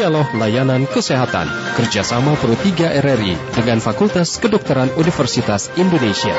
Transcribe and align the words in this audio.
Dialog 0.00 0.32
Layanan 0.32 0.88
Kesehatan 0.88 1.44
kerjasama 1.76 2.32
Pro 2.40 2.56
3 2.56 3.04
RRI 3.04 3.36
dengan 3.52 3.84
Fakultas 3.84 4.40
Kedokteran 4.40 4.88
Universitas 4.96 5.68
Indonesia. 5.76 6.32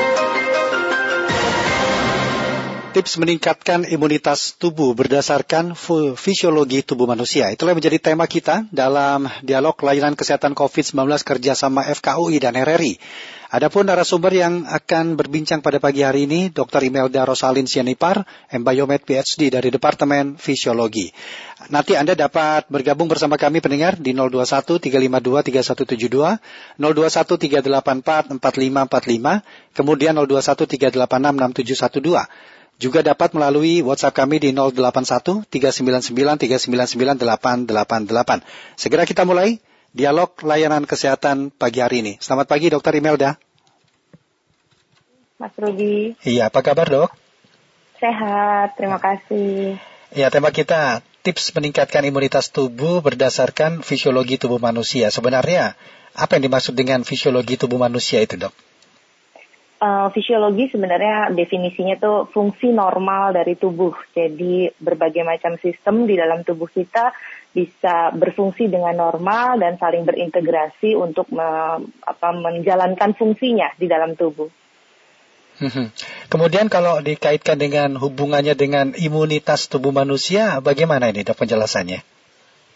Tips 2.90 3.22
meningkatkan 3.22 3.86
imunitas 3.86 4.58
tubuh 4.58 4.98
berdasarkan 4.98 5.78
fisiologi 6.18 6.82
tubuh 6.82 7.06
manusia. 7.06 7.54
Itulah 7.54 7.78
menjadi 7.78 8.02
tema 8.02 8.26
kita 8.26 8.66
dalam 8.74 9.30
dialog 9.46 9.78
layanan 9.78 10.18
kesehatan 10.18 10.58
COVID-19 10.58 11.22
kerjasama 11.22 11.86
FKUI 11.86 12.42
dan 12.42 12.58
RRI. 12.58 12.98
Adapun 13.52 13.84
narasumber 13.84 14.32
yang 14.32 14.64
akan 14.64 15.12
berbincang 15.12 15.60
pada 15.60 15.76
pagi 15.76 16.00
hari 16.00 16.24
ini, 16.24 16.48
Dr. 16.48 16.88
Imelda 16.88 17.28
Rosalin 17.28 17.68
Sianipar, 17.68 18.24
Embiomed 18.48 19.04
PhD 19.04 19.52
dari 19.52 19.68
Departemen 19.68 20.40
Fisiologi. 20.40 21.12
Nanti 21.68 21.92
Anda 21.92 22.16
dapat 22.16 22.72
bergabung 22.72 23.12
bersama 23.12 23.36
kami 23.36 23.60
pendengar 23.60 24.00
di 24.00 24.16
021 24.16 24.80
352 24.80 25.68
3172, 25.68 26.80
021 26.80 28.40
384 28.40 28.40
4545, 28.40 29.76
kemudian 29.76 30.16
021 30.16 30.96
386 30.96 31.92
6712. 31.92 32.80
Juga 32.80 33.04
dapat 33.04 33.36
melalui 33.36 33.84
WhatsApp 33.84 34.16
kami 34.16 34.40
di 34.40 34.56
081 34.56 35.44
399 35.44 36.40
399 36.40 37.20
888. 37.20 38.80
Segera 38.80 39.04
kita 39.04 39.28
mulai 39.28 39.60
dialog 39.92 40.32
layanan 40.40 40.88
kesehatan 40.88 41.52
pagi 41.52 41.84
hari 41.84 42.00
ini. 42.00 42.12
Selamat 42.16 42.48
pagi 42.48 42.72
Dokter 42.72 42.96
Imelda. 42.96 43.36
Mas 45.36 45.52
Rudi. 45.60 46.16
Iya, 46.24 46.48
apa 46.48 46.64
kabar 46.64 46.88
dok? 46.88 47.10
Sehat, 48.00 48.74
terima 48.80 48.98
kasih. 48.98 49.76
Iya, 50.16 50.32
tema 50.32 50.48
kita 50.50 51.04
tips 51.22 51.52
meningkatkan 51.54 52.02
imunitas 52.08 52.50
tubuh 52.50 53.04
berdasarkan 53.04 53.84
fisiologi 53.84 54.40
tubuh 54.40 54.58
manusia. 54.58 55.12
Sebenarnya 55.12 55.76
apa 56.16 56.40
yang 56.40 56.48
dimaksud 56.50 56.74
dengan 56.74 57.04
fisiologi 57.04 57.60
tubuh 57.60 57.78
manusia 57.78 58.24
itu 58.24 58.40
dok? 58.40 58.54
Uh, 59.82 60.06
fisiologi 60.14 60.70
sebenarnya 60.70 61.34
definisinya 61.34 61.98
tuh 61.98 62.30
fungsi 62.30 62.70
normal 62.70 63.34
dari 63.34 63.58
tubuh. 63.58 63.92
Jadi 64.14 64.70
berbagai 64.78 65.26
macam 65.26 65.58
sistem 65.58 66.06
di 66.06 66.14
dalam 66.14 66.46
tubuh 66.46 66.70
kita 66.70 67.10
bisa 67.52 68.10
berfungsi 68.16 68.72
dengan 68.72 68.96
normal 68.96 69.60
dan 69.60 69.76
saling 69.76 70.08
berintegrasi 70.08 70.96
untuk 70.96 71.28
me, 71.28 71.80
apa, 72.00 72.28
menjalankan 72.32 73.12
fungsinya 73.12 73.76
di 73.76 73.86
dalam 73.86 74.16
tubuh. 74.16 74.48
Mhm. 75.60 75.92
Kemudian 76.32 76.72
kalau 76.72 77.04
dikaitkan 77.04 77.60
dengan 77.60 78.00
hubungannya 78.00 78.56
dengan 78.56 78.96
imunitas 78.96 79.68
tubuh 79.68 79.92
manusia, 79.92 80.64
bagaimana 80.64 81.12
ini 81.12 81.22
dok 81.28 81.44
penjelasannya? 81.44 82.00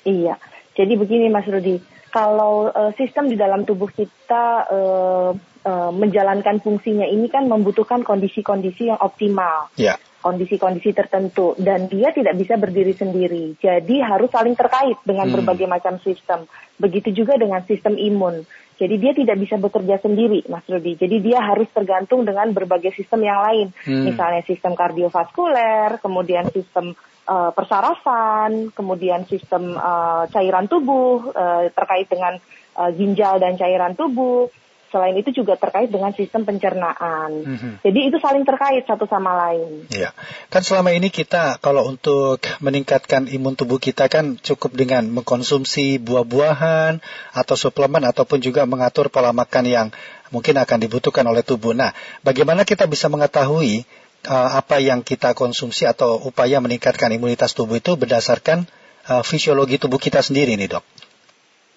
Iya, 0.07 0.37
jadi 0.77 0.93
begini 0.95 1.33
Mas 1.33 1.49
Rudi, 1.49 1.81
kalau 2.13 2.69
uh, 2.69 2.93
sistem 3.01 3.33
di 3.33 3.35
dalam 3.41 3.65
tubuh 3.65 3.89
kita 3.91 4.45
uh, 4.69 5.31
uh, 5.67 5.91
menjalankan 5.91 6.61
fungsinya 6.61 7.09
ini 7.09 7.27
kan 7.33 7.49
membutuhkan 7.49 8.05
kondisi-kondisi 8.05 8.93
yang 8.93 9.01
optimal. 9.01 9.73
Yeah 9.81 9.97
kondisi-kondisi 10.27 10.91
tertentu 10.91 11.55
dan 11.55 11.87
dia 11.87 12.11
tidak 12.11 12.35
bisa 12.35 12.59
berdiri 12.59 12.91
sendiri. 12.99 13.55
Jadi 13.63 14.03
harus 14.03 14.27
saling 14.35 14.59
terkait 14.59 14.99
dengan 15.07 15.31
hmm. 15.31 15.35
berbagai 15.39 15.71
macam 15.71 16.03
sistem. 16.03 16.51
Begitu 16.83 17.15
juga 17.15 17.39
dengan 17.39 17.63
sistem 17.63 17.95
imun. 17.95 18.43
Jadi 18.77 18.95
dia 18.99 19.15
tidak 19.15 19.39
bisa 19.41 19.57
bekerja 19.57 20.03
sendiri, 20.03 20.43
Mas 20.51 20.67
Rudi. 20.67 20.99
Jadi 20.99 21.23
dia 21.23 21.41
harus 21.41 21.71
tergantung 21.71 22.27
dengan 22.27 22.51
berbagai 22.51 22.93
sistem 22.93 23.23
yang 23.23 23.39
lain. 23.41 23.67
Hmm. 23.87 24.05
Misalnya 24.11 24.43
sistem 24.45 24.75
kardiovaskuler, 24.75 26.03
kemudian 26.03 26.51
sistem 26.51 26.93
uh, 27.31 27.55
persarafan, 27.55 28.75
kemudian 28.75 29.25
sistem 29.31 29.79
uh, 29.79 30.27
cairan 30.29 30.67
tubuh 30.67 31.31
uh, 31.33 31.71
terkait 31.71 32.11
dengan 32.11 32.37
uh, 32.77 32.91
ginjal 32.93 33.39
dan 33.39 33.55
cairan 33.55 33.95
tubuh 33.95 34.51
Selain 34.87 35.15
itu 35.19 35.35
juga 35.35 35.59
terkait 35.59 35.91
dengan 35.91 36.15
sistem 36.15 36.47
pencernaan. 36.47 37.31
Mm-hmm. 37.43 37.73
Jadi 37.83 38.01
itu 38.07 38.17
saling 38.23 38.47
terkait 38.47 38.87
satu 38.87 39.05
sama 39.11 39.35
lain. 39.35 39.85
Iya. 39.91 40.15
Kan 40.47 40.63
selama 40.63 40.95
ini 40.95 41.11
kita 41.11 41.59
kalau 41.59 41.91
untuk 41.91 42.39
meningkatkan 42.63 43.27
imun 43.27 43.59
tubuh 43.59 43.83
kita 43.83 44.07
kan 44.07 44.39
cukup 44.39 44.79
dengan 44.79 45.11
mengkonsumsi 45.11 45.99
buah-buahan 45.99 47.03
atau 47.35 47.55
suplemen 47.59 48.07
ataupun 48.07 48.39
juga 48.39 48.63
mengatur 48.65 49.11
pola 49.11 49.35
makan 49.35 49.65
yang 49.67 49.87
mungkin 50.31 50.59
akan 50.59 50.79
dibutuhkan 50.83 51.27
oleh 51.27 51.43
tubuh. 51.43 51.75
Nah, 51.75 51.95
bagaimana 52.23 52.63
kita 52.63 52.87
bisa 52.87 53.07
mengetahui 53.11 53.87
uh, 54.27 54.51
apa 54.59 54.83
yang 54.83 55.03
kita 55.03 55.35
konsumsi 55.35 55.87
atau 55.87 56.19
upaya 56.19 56.59
meningkatkan 56.59 57.11
imunitas 57.15 57.55
tubuh 57.55 57.79
itu 57.79 57.95
berdasarkan 57.95 58.67
uh, 59.11 59.23
fisiologi 59.23 59.79
tubuh 59.79 59.99
kita 59.99 60.23
sendiri 60.23 60.59
nih, 60.59 60.79
Dok? 60.79 60.85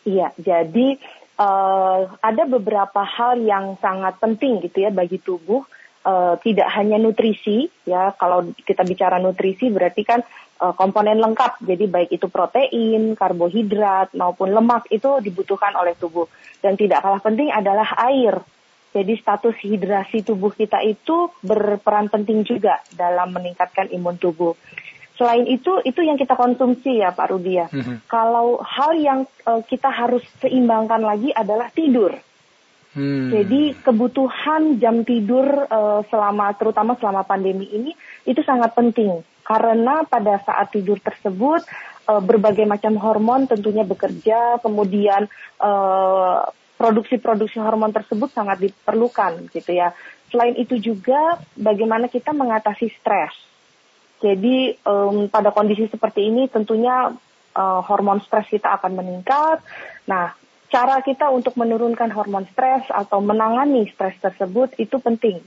Iya, 0.09 0.33
jadi 0.39 0.97
uh, 1.39 2.00
ada 2.19 2.44
beberapa 2.45 3.01
hal 3.01 3.39
yang 3.39 3.79
sangat 3.79 4.19
penting 4.19 4.59
gitu 4.59 4.83
ya 4.83 4.91
bagi 4.91 5.17
tubuh. 5.23 5.63
Uh, 6.00 6.39
tidak 6.39 6.72
hanya 6.79 6.95
nutrisi 6.95 7.67
ya 7.83 8.16
kalau 8.16 8.55
kita 8.55 8.88
bicara 8.88 9.19
nutrisi 9.19 9.67
berarti 9.67 10.07
kan 10.07 10.23
uh, 10.63 10.72
komponen 10.72 11.19
lengkap 11.19 11.59
jadi 11.59 11.91
baik 11.91 12.16
itu 12.16 12.31
protein, 12.31 13.19
karbohidrat 13.19 14.16
maupun 14.16 14.55
lemak 14.55 14.88
itu 14.95 15.19
dibutuhkan 15.19 15.75
oleh 15.75 16.00
tubuh 16.00 16.31
dan 16.63 16.79
tidak 16.79 17.03
kalah 17.03 17.19
penting 17.19 17.51
adalah 17.51 18.00
air. 18.07 18.39
Jadi 18.89 19.13
status 19.21 19.53
hidrasi 19.59 20.23
tubuh 20.23 20.56
kita 20.56 20.81
itu 20.81 21.29
berperan 21.44 22.07
penting 22.07 22.47
juga 22.47 22.79
dalam 22.95 23.35
meningkatkan 23.35 23.91
imun 23.91 24.16
tubuh. 24.17 24.56
Selain 25.19 25.44
itu, 25.44 25.84
itu 25.84 26.00
yang 26.00 26.16
kita 26.16 26.40
konsumsi 26.40 27.03
ya 27.03 27.12
Pak 27.12 27.28
Rudi 27.35 27.59
ya. 27.59 27.68
Mm-hmm. 27.68 28.07
Kalau 28.07 28.63
hal 28.63 28.96
yang 28.96 29.19
uh, 29.44 29.59
kita 29.68 29.91
harus 29.91 30.24
seimbangkan 30.40 31.03
lagi 31.03 31.35
adalah 31.35 31.68
tidur. 31.75 32.16
Hmm. 32.90 33.30
Jadi 33.30 33.78
kebutuhan 33.85 34.81
jam 34.81 35.06
tidur 35.06 35.46
uh, 35.69 36.02
selama 36.09 36.50
terutama 36.57 36.97
selama 36.97 37.22
pandemi 37.22 37.69
ini 37.69 37.94
itu 38.25 38.41
sangat 38.41 38.74
penting 38.74 39.22
karena 39.46 40.06
pada 40.09 40.41
saat 40.41 40.74
tidur 40.74 40.97
tersebut 40.97 41.66
uh, 42.09 42.22
berbagai 42.22 42.66
macam 42.66 42.97
hormon 42.97 43.46
tentunya 43.46 43.86
bekerja, 43.86 44.57
kemudian 44.62 45.30
uh, 45.62 46.50
produksi-produksi 46.78 47.62
hormon 47.62 47.94
tersebut 47.94 48.30
sangat 48.34 48.57
diperlukan 48.62 49.50
gitu 49.53 49.74
ya. 49.74 49.94
Selain 50.30 50.53
itu 50.53 50.78
juga 50.78 51.41
bagaimana 51.57 52.09
kita 52.09 52.34
mengatasi 52.34 52.94
stres. 52.97 53.48
Jadi 54.19 54.75
um, 54.84 55.31
pada 55.31 55.56
kondisi 55.56 55.88
seperti 55.88 56.28
ini 56.28 56.52
tentunya 56.52 57.12
uh, 57.56 57.81
hormon 57.88 58.19
stres 58.19 58.52
kita 58.52 58.75
akan 58.80 59.00
meningkat. 59.00 59.63
Nah, 60.12 60.35
cara 60.68 61.00
kita 61.00 61.31
untuk 61.31 61.56
menurunkan 61.56 62.12
hormon 62.12 62.46
stres 62.52 62.85
atau 62.91 63.24
menangani 63.24 63.88
stres 63.90 64.19
tersebut 64.19 64.75
itu 64.78 65.00
penting 65.00 65.40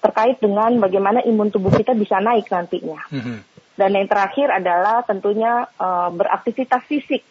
terkait 0.00 0.40
dengan 0.40 0.72
bagaimana 0.80 1.20
imun 1.20 1.52
tubuh 1.52 1.74
kita 1.74 1.92
bisa 1.92 2.22
naik 2.24 2.48
nantinya. 2.48 3.04
Mm 3.12 3.20
-hmm. 3.20 3.38
Dan 3.76 3.90
yang 3.96 4.08
terakhir 4.08 4.48
adalah 4.48 5.04
tentunya 5.04 5.68
uh, 5.76 6.08
beraktivitas 6.12 6.84
fisik 6.88 7.24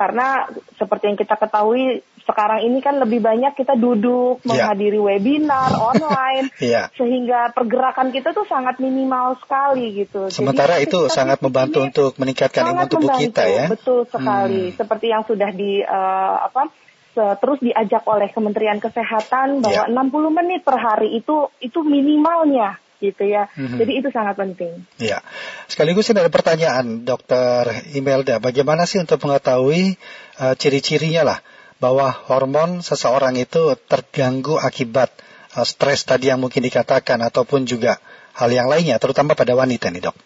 karena 0.00 0.48
seperti 0.80 1.12
yang 1.12 1.18
kita 1.20 1.36
ketahui 1.36 2.00
sekarang 2.30 2.62
ini 2.62 2.78
kan 2.78 3.02
lebih 3.02 3.18
banyak 3.18 3.58
kita 3.58 3.74
duduk 3.74 4.38
yeah. 4.46 4.70
menghadiri 4.70 5.02
webinar 5.02 5.74
online 5.90 6.54
yeah. 6.62 6.86
sehingga 6.94 7.50
pergerakan 7.50 8.14
kita 8.14 8.30
tuh 8.30 8.46
sangat 8.46 8.78
minimal 8.78 9.34
sekali 9.42 10.06
gitu. 10.06 10.30
Sementara 10.30 10.78
Jadi, 10.78 10.86
itu 10.86 10.98
sangat 11.10 11.42
membantu 11.42 11.82
untuk 11.82 12.14
meningkatkan 12.22 12.70
imun 12.70 12.86
tubuh 12.86 13.10
membantu, 13.10 13.24
kita 13.26 13.44
ya. 13.50 13.66
Betul 13.66 14.06
sekali. 14.06 14.70
Hmm. 14.70 14.76
Seperti 14.78 15.06
yang 15.10 15.22
sudah 15.26 15.50
di 15.50 15.82
uh, 15.82 16.36
apa 16.46 16.70
terus 17.10 17.58
diajak 17.58 18.06
oleh 18.06 18.30
Kementerian 18.30 18.78
Kesehatan 18.78 19.66
bahwa 19.66 19.84
yeah. 19.90 20.08
60 20.08 20.38
menit 20.38 20.62
per 20.62 20.78
hari 20.78 21.18
itu 21.18 21.50
itu 21.58 21.82
minimalnya 21.82 22.78
gitu 23.00 23.24
ya. 23.26 23.48
Mm-hmm. 23.56 23.78
Jadi 23.80 23.92
itu 23.96 24.08
sangat 24.12 24.36
penting. 24.36 24.84
Ya. 25.00 25.24
Sekaligus 25.66 26.06
ini 26.12 26.20
ada 26.20 26.28
pertanyaan 26.28 27.02
Dokter 27.02 27.72
Imelda, 27.96 28.38
bagaimana 28.38 28.84
sih 28.84 29.00
untuk 29.00 29.24
mengetahui 29.24 29.96
uh, 30.38 30.54
ciri-cirinya 30.54 31.24
lah 31.24 31.38
bahwa 31.80 32.12
hormon 32.28 32.84
seseorang 32.84 33.40
itu 33.40 33.74
terganggu 33.88 34.60
akibat 34.60 35.10
uh, 35.56 35.64
stres 35.64 36.04
tadi 36.04 36.28
yang 36.28 36.38
mungkin 36.38 36.60
dikatakan 36.60 37.18
ataupun 37.24 37.64
juga 37.64 37.98
hal 38.36 38.52
yang 38.52 38.68
lainnya, 38.68 39.00
terutama 39.00 39.32
pada 39.32 39.56
wanita 39.56 39.88
nih 39.90 40.04
dok. 40.04 40.16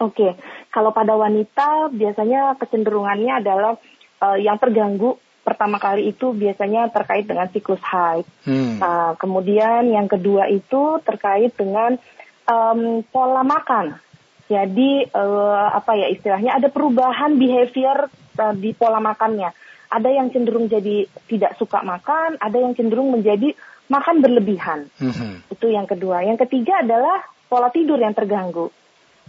Oke, 0.00 0.34
kalau 0.72 0.90
pada 0.90 1.14
wanita 1.14 1.92
biasanya 1.92 2.56
kecenderungannya 2.56 3.42
adalah 3.44 3.76
uh, 4.22 4.38
yang 4.38 4.56
terganggu 4.56 5.18
pertama 5.42 5.82
kali 5.82 6.14
itu 6.14 6.30
biasanya 6.30 6.88
terkait 6.94 7.26
dengan 7.26 7.50
siklus 7.50 7.82
haid. 7.82 8.26
Hmm. 8.46 8.78
Uh, 8.78 9.12
kemudian 9.18 9.90
yang 9.90 10.06
kedua 10.06 10.46
itu 10.46 11.02
terkait 11.02 11.54
dengan 11.58 11.98
um, 12.46 13.02
pola 13.10 13.42
makan. 13.42 13.98
Jadi 14.46 15.10
uh, 15.10 15.68
apa 15.74 15.98
ya 15.98 16.06
istilahnya 16.10 16.58
ada 16.58 16.70
perubahan 16.70 17.38
behavior 17.38 18.06
uh, 18.38 18.54
di 18.54 18.70
pola 18.74 19.02
makannya. 19.02 19.50
Ada 19.92 20.08
yang 20.08 20.32
cenderung 20.32 20.72
jadi 20.72 21.04
tidak 21.28 21.60
suka 21.60 21.84
makan, 21.84 22.40
ada 22.40 22.56
yang 22.56 22.72
cenderung 22.72 23.12
menjadi 23.12 23.52
makan 23.92 24.24
berlebihan. 24.24 24.88
Hmm. 24.96 25.44
Itu 25.52 25.68
yang 25.68 25.84
kedua. 25.84 26.24
Yang 26.24 26.48
ketiga 26.48 26.80
adalah 26.80 27.20
pola 27.52 27.68
tidur 27.68 28.00
yang 28.00 28.16
terganggu. 28.16 28.72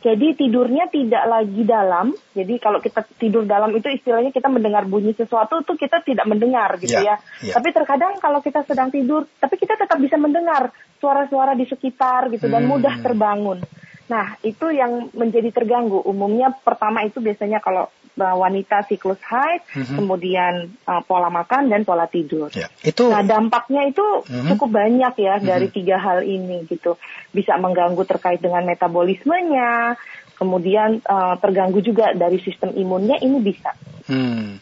Jadi 0.04 0.36
tidurnya 0.36 0.92
tidak 0.92 1.24
lagi 1.32 1.64
dalam. 1.64 2.12
Jadi 2.36 2.60
kalau 2.60 2.84
kita 2.84 3.08
tidur 3.16 3.48
dalam 3.48 3.72
itu 3.72 3.88
istilahnya 3.88 4.36
kita 4.36 4.52
mendengar 4.52 4.84
bunyi 4.84 5.16
sesuatu 5.16 5.64
itu 5.64 5.80
kita 5.80 6.04
tidak 6.04 6.28
mendengar 6.28 6.76
gitu 6.76 7.00
ya. 7.00 7.16
ya. 7.40 7.52
ya. 7.52 7.54
Tapi 7.56 7.72
terkadang 7.72 8.20
kalau 8.20 8.44
kita 8.44 8.68
sedang 8.68 8.92
tidur, 8.92 9.24
tapi 9.40 9.56
kita 9.56 9.80
tetap 9.80 9.96
bisa 10.04 10.20
mendengar 10.20 10.76
suara-suara 11.00 11.56
di 11.56 11.64
sekitar 11.68 12.28
gitu 12.36 12.52
dan 12.52 12.68
hmm. 12.68 12.72
mudah 12.72 12.96
terbangun. 13.00 13.64
Nah, 14.12 14.36
itu 14.44 14.68
yang 14.76 15.08
menjadi 15.16 15.56
terganggu. 15.56 16.04
Umumnya 16.04 16.52
pertama 16.52 17.08
itu 17.08 17.24
biasanya 17.24 17.64
kalau 17.64 17.88
wanita 18.14 18.86
siklus 18.86 19.18
haid, 19.26 19.66
mm-hmm. 19.74 19.96
kemudian 19.98 20.54
uh, 20.86 21.02
pola 21.02 21.34
makan 21.34 21.70
dan 21.74 21.82
pola 21.82 22.06
tidur. 22.06 22.54
Ya, 22.54 22.70
itu 22.86 23.10
Nah, 23.10 23.26
dampaknya 23.26 23.90
itu 23.90 24.04
mm-hmm. 24.04 24.50
cukup 24.54 24.70
banyak 24.70 25.14
ya 25.18 25.34
mm-hmm. 25.38 25.50
dari 25.50 25.68
tiga 25.74 25.98
hal 25.98 26.22
ini 26.22 26.66
gitu. 26.70 27.02
Bisa 27.34 27.58
mengganggu 27.58 28.06
terkait 28.06 28.38
dengan 28.38 28.66
metabolismenya, 28.70 29.98
kemudian 30.38 31.02
uh, 31.06 31.40
terganggu 31.42 31.82
juga 31.82 32.14
dari 32.14 32.38
sistem 32.42 32.74
imunnya 32.78 33.18
ini 33.22 33.40
bisa. 33.42 33.74
Hmm. 34.06 34.60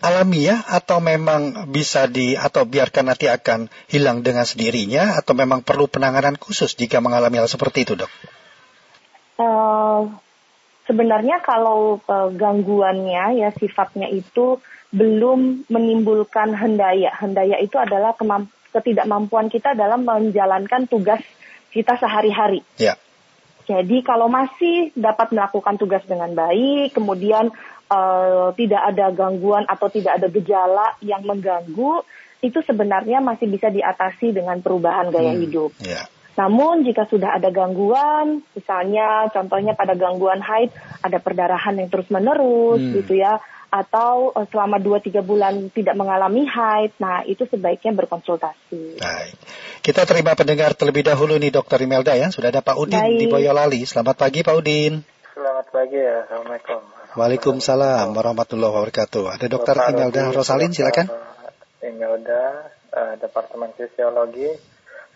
Alamiah 0.00 0.64
atau 0.64 0.96
memang 1.04 1.68
bisa 1.68 2.08
di 2.08 2.32
atau 2.32 2.64
biarkan 2.64 3.12
nanti 3.12 3.28
akan 3.28 3.68
hilang 3.92 4.24
dengan 4.24 4.48
sendirinya 4.48 5.20
atau 5.20 5.36
memang 5.36 5.60
perlu 5.60 5.92
penanganan 5.92 6.40
khusus 6.40 6.72
jika 6.72 7.04
mengalami 7.04 7.36
hal 7.36 7.52
seperti 7.52 7.84
itu, 7.84 8.00
Dok? 8.00 8.08
Uh, 9.36 10.08
sebenarnya 10.90 11.38
kalau 11.38 12.02
uh, 12.10 12.34
gangguannya 12.34 13.38
ya 13.38 13.54
sifatnya 13.54 14.10
itu 14.10 14.58
belum 14.90 15.70
menimbulkan 15.70 16.50
hendaya. 16.58 17.14
Hendaya 17.14 17.62
itu 17.62 17.78
adalah 17.78 18.18
ketidakmampuan 18.74 19.46
kita 19.46 19.78
dalam 19.78 20.02
menjalankan 20.02 20.90
tugas 20.90 21.22
kita 21.70 21.94
sehari-hari. 21.94 22.66
Ya. 22.74 22.98
Jadi 23.70 24.02
kalau 24.02 24.26
masih 24.26 24.90
dapat 24.98 25.30
melakukan 25.30 25.78
tugas 25.78 26.02
dengan 26.02 26.34
baik, 26.34 26.90
kemudian 26.90 27.54
uh, 27.86 28.50
tidak 28.58 28.82
ada 28.90 29.14
gangguan 29.14 29.62
atau 29.70 29.86
tidak 29.86 30.18
ada 30.18 30.26
gejala 30.26 30.98
yang 31.06 31.22
mengganggu, 31.22 32.02
itu 32.42 32.58
sebenarnya 32.66 33.22
masih 33.22 33.46
bisa 33.46 33.70
diatasi 33.70 34.34
dengan 34.34 34.58
perubahan 34.58 35.14
gaya 35.14 35.38
hmm, 35.38 35.42
hidup. 35.46 35.70
Yeah. 35.78 36.10
Namun 36.38 36.86
jika 36.86 37.06
sudah 37.10 37.36
ada 37.36 37.50
gangguan, 37.50 38.42
misalnya 38.54 39.26
contohnya 39.34 39.74
pada 39.74 39.98
gangguan 39.98 40.38
haid 40.38 40.70
ada 41.02 41.18
perdarahan 41.18 41.78
yang 41.78 41.88
terus 41.90 42.06
menerus 42.08 42.80
hmm. 42.80 42.94
gitu 43.02 43.18
ya, 43.18 43.42
atau 43.70 44.34
uh, 44.34 44.46
selama 44.50 44.82
2-3 44.82 45.22
bulan 45.22 45.54
tidak 45.70 45.94
mengalami 45.94 46.42
haid, 46.42 46.90
nah 46.98 47.22
itu 47.22 47.46
sebaiknya 47.46 47.94
berkonsultasi. 47.94 48.98
Baik. 48.98 49.34
Kita 49.80 50.02
terima 50.02 50.34
pendengar 50.34 50.74
terlebih 50.74 51.06
dahulu 51.06 51.38
nih 51.38 51.54
Dokter 51.54 51.78
Imelda 51.82 52.18
ya, 52.18 52.34
sudah 52.34 52.50
ada 52.50 52.62
Pak 52.66 52.76
Udin 52.76 52.98
Baik. 52.98 53.18
di 53.22 53.26
Boyolali. 53.30 53.80
Selamat 53.86 54.18
pagi 54.18 54.42
Pak 54.42 54.54
Udin. 54.58 55.06
Selamat 55.30 55.66
pagi 55.70 55.98
ya, 55.98 56.26
Assalamualaikum. 56.26 56.80
Waalaikumsalam 57.10 58.06
warahmatullahi 58.14 58.70
wabarakatuh. 58.74 59.24
Ada 59.38 59.46
Dokter 59.46 59.74
Imelda 59.78 60.30
Rosalin, 60.34 60.70
silakan. 60.74 61.06
Imelda, 61.80 62.70
uh, 62.92 63.14
Departemen 63.18 63.72
Fisiologi 63.78 64.50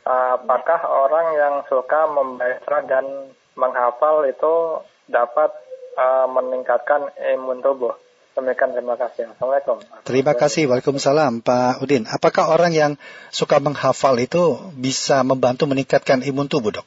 apakah 0.04 0.80
orang 0.84 1.26
yang 1.34 1.54
suka 1.66 2.06
membaca 2.12 2.78
dan 2.84 3.32
menghafal 3.56 4.28
itu 4.28 4.84
dapat 5.08 5.50
uh, 5.96 6.28
meningkatkan 6.28 7.08
imun 7.36 7.64
tubuh? 7.64 7.96
Demikian 8.34 8.74
terima 8.74 8.98
kasih. 8.98 9.30
Assalamualaikum. 9.30 9.78
Terima 10.02 10.34
kasih. 10.34 10.66
Waalaikumsalam 10.66 11.46
Pak 11.46 11.86
Udin. 11.86 12.02
Apakah 12.10 12.50
orang 12.50 12.74
yang 12.74 12.92
suka 13.30 13.62
menghafal 13.62 14.18
itu 14.18 14.58
bisa 14.74 15.22
membantu 15.22 15.70
meningkatkan 15.70 16.26
imun 16.26 16.50
tubuh 16.50 16.74
dok? 16.74 16.86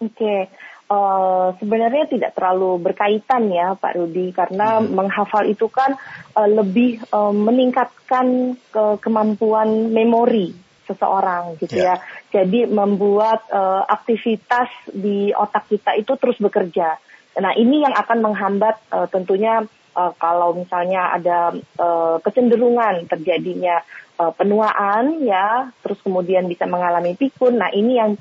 Oke. 0.00 0.16
Okay. 0.16 0.40
Uh, 0.88 0.96
eh, 0.96 1.46
sebenarnya 1.60 2.08
tidak 2.08 2.32
terlalu 2.32 2.80
berkaitan 2.80 3.52
ya 3.52 3.76
Pak 3.76 3.92
Rudi 4.00 4.32
karena 4.32 4.80
hmm. 4.80 4.88
menghafal 4.96 5.44
itu 5.44 5.68
kan 5.68 6.00
uh, 6.32 6.48
lebih 6.48 7.04
uh, 7.12 7.28
meningkatkan 7.28 8.56
ke 8.72 8.96
kemampuan 9.04 9.92
memori 9.92 10.56
seseorang 10.88 11.60
gitu 11.60 11.76
yeah. 11.76 12.00
ya. 12.00 12.40
Jadi 12.40 12.64
membuat 12.64 13.44
uh, 13.52 13.84
aktivitas 13.84 14.72
di 14.88 15.30
otak 15.36 15.68
kita 15.68 15.92
itu 16.00 16.16
terus 16.16 16.40
bekerja. 16.40 16.96
Nah 17.38 17.52
ini 17.54 17.84
yang 17.84 17.94
akan 17.94 18.18
menghambat 18.24 18.80
uh, 18.90 19.06
tentunya 19.06 19.62
uh, 19.94 20.12
kalau 20.16 20.56
misalnya 20.56 21.14
ada 21.14 21.54
uh, 21.78 22.16
kecenderungan 22.24 23.06
terjadinya 23.06 23.84
uh, 24.18 24.32
penuaan 24.34 25.22
ya, 25.22 25.70
terus 25.84 26.00
kemudian 26.02 26.48
bisa 26.50 26.66
mengalami 26.66 27.14
pikun. 27.14 27.60
Nah 27.60 27.70
ini 27.70 28.00
yang 28.00 28.16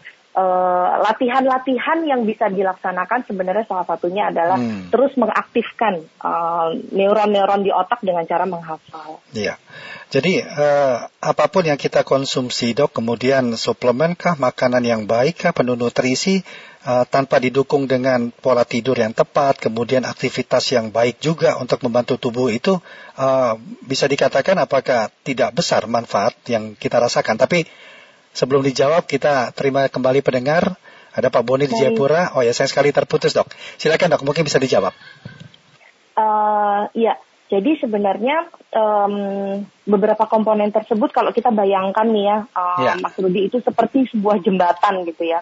latihan-latihan 1.02 2.06
uh, 2.06 2.10
yang 2.14 2.22
bisa 2.22 2.46
dilaksanakan 2.46 3.26
sebenarnya 3.26 3.66
salah 3.66 3.90
satunya 3.90 4.30
adalah 4.30 4.62
hmm. 4.62 4.94
terus 4.94 5.18
mengaktifkan 5.18 6.06
neuron-neuron 6.94 7.62
uh, 7.62 7.66
di 7.66 7.72
otak 7.74 8.06
dengan 8.06 8.22
cara 8.30 8.46
menghafal. 8.46 9.18
Iya. 9.34 9.58
Jadi 10.08 10.40
uh, 10.40 11.10
apa 11.20 11.46
pun 11.52 11.68
yang 11.68 11.76
kita 11.76 12.08
konsumsi 12.08 12.72
dok, 12.72 12.96
kemudian 12.96 13.52
suplemen 13.60 14.16
kah, 14.16 14.40
makanan 14.40 14.86
yang 14.86 15.04
baik 15.04 15.44
kah, 15.44 15.52
penuh 15.52 15.76
nutrisi, 15.76 16.46
uh, 16.88 17.04
tanpa 17.04 17.44
didukung 17.44 17.90
dengan 17.92 18.32
pola 18.32 18.64
tidur 18.64 18.96
yang 18.96 19.12
tepat, 19.12 19.60
kemudian 19.60 20.08
aktivitas 20.08 20.72
yang 20.72 20.96
baik 20.96 21.20
juga 21.20 21.60
untuk 21.60 21.84
membantu 21.84 22.16
tubuh 22.16 22.48
itu 22.48 22.80
uh, 23.20 23.60
bisa 23.84 24.08
dikatakan 24.08 24.56
apakah 24.64 25.12
tidak 25.28 25.52
besar 25.52 25.84
manfaat 25.92 26.40
yang 26.48 26.80
kita 26.80 27.04
rasakan. 27.04 27.36
Tapi 27.36 27.68
sebelum 28.38 28.62
dijawab 28.62 29.10
kita 29.10 29.50
terima 29.58 29.90
kembali 29.90 30.22
pendengar. 30.22 30.78
Ada 31.18 31.34
Pak 31.34 31.42
Boni 31.42 31.66
di 31.66 31.74
Jayapura. 31.74 32.38
Oh 32.38 32.46
ya, 32.46 32.54
saya 32.54 32.70
sekali 32.70 32.94
terputus 32.94 33.34
dok. 33.34 33.50
Silakan 33.82 34.14
dok, 34.14 34.22
mungkin 34.22 34.46
bisa 34.46 34.62
dijawab. 34.62 34.94
Uh, 36.14 36.86
ya, 36.94 37.18
jadi 37.50 37.74
sebenarnya 37.82 38.54
um, 38.78 39.16
beberapa 39.90 40.30
komponen 40.30 40.70
tersebut 40.70 41.10
kalau 41.10 41.34
kita 41.34 41.50
bayangkan 41.50 42.06
nih 42.06 42.26
ya, 42.30 42.38
uh, 42.54 42.80
ya. 42.86 42.94
Mas 43.02 43.18
Rudi 43.18 43.50
itu 43.50 43.58
seperti 43.66 44.06
sebuah 44.14 44.46
jembatan 44.46 45.10
gitu 45.10 45.26
ya. 45.26 45.42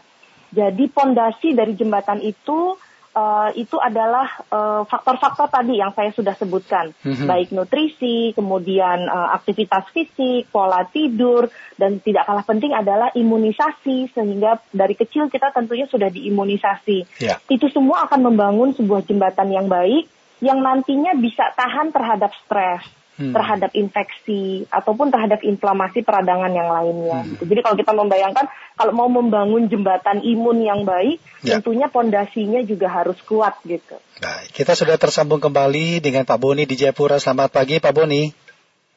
Jadi 0.56 0.88
pondasi 0.88 1.52
dari 1.52 1.76
jembatan 1.76 2.24
itu 2.24 2.80
uh, 3.16 3.50
itu 3.56 3.80
adalah 3.80 4.28
eh, 4.52 4.84
faktor-faktor 4.86 5.48
uh, 5.48 5.54
tadi 5.56 5.80
yang 5.80 5.96
saya 5.96 6.12
sudah 6.12 6.36
sebutkan, 6.36 6.92
mm-hmm. 6.92 7.26
baik 7.26 7.50
nutrisi, 7.56 8.36
kemudian 8.36 9.08
uh, 9.08 9.34
aktivitas 9.34 9.88
fisik, 9.96 10.52
pola 10.52 10.84
tidur, 10.92 11.48
dan 11.80 12.04
tidak 12.04 12.28
kalah 12.28 12.44
penting 12.44 12.76
adalah 12.76 13.10
imunisasi 13.16 14.12
sehingga 14.12 14.60
dari 14.76 14.94
kecil 14.94 15.32
kita 15.32 15.56
tentunya 15.56 15.88
sudah 15.88 16.12
diimunisasi. 16.12 17.24
Yeah. 17.24 17.40
Itu 17.48 17.72
semua 17.72 18.06
akan 18.06 18.28
membangun 18.28 18.76
sebuah 18.76 19.08
jembatan 19.08 19.50
yang 19.56 19.72
baik 19.72 20.12
yang 20.44 20.60
nantinya 20.60 21.16
bisa 21.16 21.56
tahan 21.56 21.96
terhadap 21.96 22.36
stres, 22.44 22.84
hmm. 23.20 23.34
terhadap 23.34 23.72
infeksi 23.76 24.68
ataupun 24.72 25.12
terhadap 25.12 25.42
inflamasi 25.42 26.04
peradangan 26.04 26.52
yang 26.52 26.70
lainnya. 26.70 27.20
Hmm. 27.24 27.30
Gitu. 27.36 27.44
Jadi 27.52 27.60
kalau 27.64 27.76
kita 27.80 27.92
membayangkan 27.96 28.46
kalau 28.76 28.94
mau 28.96 29.10
membangun 29.10 29.72
jembatan 29.72 30.20
imun 30.22 30.64
yang 30.64 30.82
baik, 30.84 31.20
ya. 31.44 31.60
tentunya 31.60 31.88
pondasinya 31.88 32.62
juga 32.64 32.92
harus 32.92 33.18
kuat 33.24 33.56
gitu. 33.64 33.96
Baik, 34.20 34.52
kita 34.52 34.76
sudah 34.76 34.96
tersambung 35.00 35.40
kembali 35.40 36.04
dengan 36.04 36.28
Pak 36.28 36.40
Boni 36.40 36.68
di 36.68 36.76
Jayapura. 36.76 37.20
Selamat 37.20 37.52
pagi 37.52 37.80
Pak 37.80 37.94
Boni. 37.96 38.32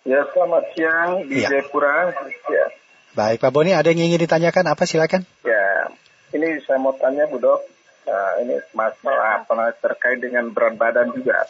Ya, 0.06 0.25
selamat 0.32 0.64
siang 0.72 1.10
di 1.26 1.44
ya. 1.44 1.48
Jayapura. 1.52 2.14
Ya. 2.48 2.66
Baik, 3.18 3.42
Pak 3.42 3.50
Boni, 3.50 3.75
ada 3.75 3.90
yang 3.90 4.08
ingin 4.08 4.25
ditanyakan 4.25 4.72
apa 4.72 4.87
silakan? 4.87 5.26
Ya, 5.42 5.90
ini 6.32 6.60
saya 6.64 6.78
mau 6.78 6.94
tanya 6.94 7.26
Bu 7.26 7.42
Dok, 7.42 7.60
uh, 8.08 8.32
ini 8.40 8.56
masalah 8.72 9.42
apa 9.42 9.75
terkait 9.82 10.22
dengan 10.22 10.48
berat 10.54 10.78
badan 10.78 11.12
juga. 11.12 11.44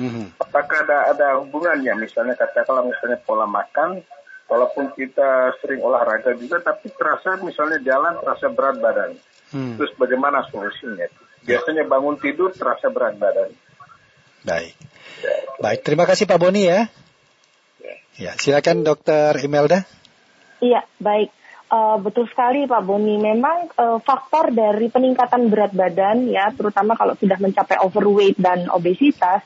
Hmm 0.00 0.36
Apakah 0.40 0.84
ada 0.84 0.98
ada 1.12 1.28
hubungannya? 1.42 1.92
Misalnya 2.00 2.36
katakanlah 2.36 2.88
misalnya 2.88 3.18
pola 3.24 3.44
makan, 3.44 4.00
walaupun 4.52 4.92
kita 4.92 5.56
sering 5.64 5.80
olahraga 5.80 6.36
juga, 6.36 6.60
tapi 6.60 6.92
terasa 6.92 7.40
misalnya 7.40 7.80
jalan 7.80 8.20
terasa 8.20 8.46
berat 8.52 8.76
badan. 8.80 9.10
Hmm. 9.52 9.76
Terus 9.80 9.92
bagaimana 9.96 10.44
solusinya? 10.48 11.08
Biasanya 11.42 11.88
bangun 11.88 12.16
tidur 12.20 12.52
terasa 12.52 12.92
berat 12.92 13.16
badan. 13.16 13.50
Baik. 14.44 14.74
Ya, 15.22 15.34
Baik, 15.62 15.80
terima 15.86 16.04
kasih 16.04 16.26
Pak 16.26 16.38
Boni 16.38 16.66
ya. 16.66 16.90
Ya, 17.78 17.94
ya 18.18 18.30
silakan 18.36 18.82
Dokter 18.82 19.38
Imelda. 19.38 19.86
Iya, 20.62 20.86
baik. 21.02 21.30
Uh, 21.72 21.96
betul 22.04 22.28
sekali 22.28 22.68
Pak 22.68 22.84
Boni. 22.84 23.16
Memang 23.16 23.72
uh, 23.80 23.98
faktor 24.04 24.52
dari 24.52 24.92
peningkatan 24.92 25.48
berat 25.48 25.72
badan 25.72 26.28
ya, 26.28 26.52
terutama 26.52 26.92
kalau 26.94 27.16
sudah 27.16 27.40
mencapai 27.40 27.80
overweight 27.80 28.36
dan 28.36 28.68
obesitas, 28.68 29.40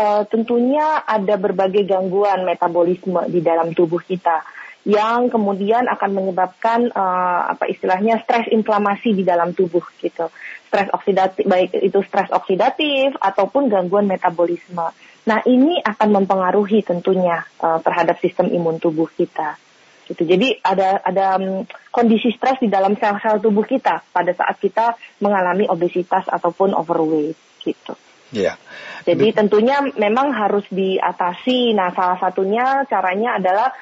uh, 0.00 0.22
tentunya 0.24 1.04
ada 1.04 1.36
berbagai 1.36 1.84
gangguan 1.84 2.48
metabolisme 2.48 3.20
di 3.28 3.44
dalam 3.44 3.76
tubuh 3.76 4.00
kita 4.00 4.40
yang 4.88 5.28
kemudian 5.28 5.84
akan 5.92 6.10
menyebabkan 6.16 6.88
uh, 6.88 7.52
apa 7.52 7.68
istilahnya 7.68 8.24
stres 8.24 8.48
inflamasi 8.48 9.12
di 9.12 9.28
dalam 9.28 9.52
tubuh 9.52 9.84
gitu. 10.00 10.32
Stres 10.72 10.88
oksidatif 10.96 11.44
baik 11.44 11.76
itu 11.76 12.00
stres 12.08 12.32
oksidatif 12.32 13.12
ataupun 13.20 13.68
gangguan 13.68 14.08
metabolisme. 14.08 14.88
Nah, 15.28 15.38
ini 15.44 15.76
akan 15.84 16.24
mempengaruhi 16.24 16.80
tentunya 16.80 17.44
uh, 17.60 17.76
terhadap 17.84 18.16
sistem 18.24 18.48
imun 18.48 18.80
tubuh 18.80 19.04
kita. 19.12 19.60
Gitu. 20.08 20.24
Jadi 20.24 20.58
ada 20.64 20.96
ada 21.04 21.36
um, 21.36 21.68
kondisi 21.92 22.32
stres 22.32 22.56
di 22.58 22.72
dalam 22.72 22.96
sel-sel 22.96 23.38
tubuh 23.38 23.68
kita 23.68 24.00
pada 24.10 24.32
saat 24.32 24.56
kita 24.56 24.96
mengalami 25.20 25.68
obesitas 25.68 26.24
ataupun 26.24 26.72
overweight 26.72 27.36
gitu. 27.60 27.92
Iya. 28.30 28.54
Yeah. 28.54 28.56
Jadi 29.00 29.26
tentunya 29.32 29.80
memang 29.96 30.30
harus 30.36 30.66
diatasi. 30.68 31.72
Nah, 31.72 31.90
salah 31.96 32.20
satunya 32.20 32.84
caranya 32.86 33.40
adalah 33.40 33.72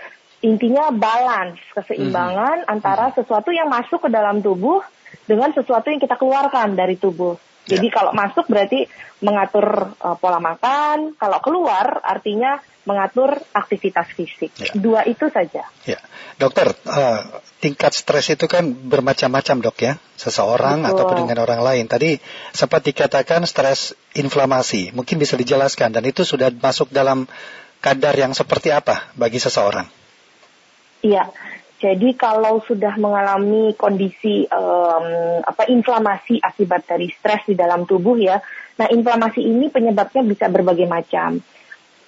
intinya 0.41 0.95
balance, 0.95 1.59
keseimbangan 1.75 2.65
hmm. 2.65 2.73
antara 2.73 3.11
sesuatu 3.11 3.51
yang 3.51 3.67
masuk 3.67 4.07
ke 4.07 4.11
dalam 4.11 4.39
tubuh 4.39 4.81
dengan 5.27 5.51
sesuatu 5.51 5.91
yang 5.91 5.99
kita 5.99 6.15
keluarkan 6.15 6.79
dari 6.79 6.95
tubuh. 6.95 7.35
Jadi 7.69 7.87
yeah. 7.93 7.95
kalau 7.95 8.13
masuk 8.17 8.49
berarti 8.49 8.89
mengatur 9.21 9.93
uh, 10.01 10.17
pola 10.17 10.41
makan, 10.41 11.13
kalau 11.21 11.39
keluar 11.45 12.01
artinya 12.01 12.57
mengatur 12.89 13.37
aktivitas 13.53 14.09
fisik. 14.17 14.49
Yeah. 14.57 14.73
Dua 14.81 15.01
itu 15.05 15.29
saja. 15.29 15.69
Ya, 15.85 16.01
dokter, 16.41 16.73
uh, 16.89 17.21
tingkat 17.61 17.93
stres 17.93 18.33
itu 18.33 18.49
kan 18.49 18.73
bermacam-macam 18.73 19.57
dok 19.61 19.79
ya, 19.85 19.93
seseorang 20.17 20.89
Betul. 20.89 20.91
ataupun 20.97 21.17
dengan 21.29 21.45
orang 21.45 21.61
lain. 21.61 21.85
Tadi 21.85 22.17
sempat 22.57 22.81
dikatakan 22.89 23.45
stres 23.45 23.93
inflamasi, 24.17 24.97
mungkin 24.97 25.21
bisa 25.21 25.37
dijelaskan 25.37 25.93
dan 25.93 26.09
itu 26.09 26.25
sudah 26.25 26.49
masuk 26.49 26.89
dalam 26.89 27.29
kadar 27.85 28.17
yang 28.17 28.33
seperti 28.33 28.73
apa 28.73 29.13
bagi 29.15 29.37
seseorang? 29.37 29.87
Iya, 31.05 31.31
jadi 31.79 32.11
kalau 32.19 32.59
sudah 32.67 32.99
mengalami 32.99 33.71
kondisi 33.79 34.43
um, 34.51 35.07
apa 35.47 35.71
inflamasi 35.71 36.43
akibat 36.43 36.91
dari 36.91 37.07
stres 37.15 37.47
di 37.47 37.55
dalam 37.55 37.87
tubuh 37.87 38.19
ya, 38.19 38.43
nah 38.75 38.91
inflamasi 38.91 39.47
ini 39.47 39.71
penyebabnya 39.71 40.27
bisa 40.27 40.51
berbagai 40.51 40.91
macam. 40.91 41.39